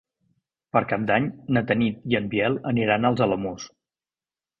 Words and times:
Per 0.77 0.81
Cap 0.93 1.03
d'Any 1.11 1.27
na 1.57 1.63
Tanit 1.71 1.99
i 2.13 2.17
en 2.21 2.31
Biel 2.31 2.57
aniran 2.71 3.05
als 3.11 3.23
Alamús. 3.27 3.69